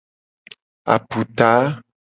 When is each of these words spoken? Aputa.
Aputa. 0.93 1.51